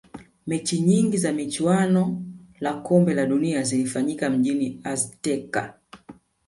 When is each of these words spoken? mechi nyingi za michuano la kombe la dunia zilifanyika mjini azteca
mechi 0.47 0.79
nyingi 0.81 1.17
za 1.17 1.31
michuano 1.31 2.21
la 2.59 2.73
kombe 2.81 3.13
la 3.13 3.25
dunia 3.25 3.63
zilifanyika 3.63 4.29
mjini 4.29 4.81
azteca 4.83 5.73